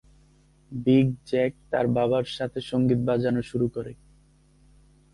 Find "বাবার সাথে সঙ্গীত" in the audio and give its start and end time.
1.87-2.99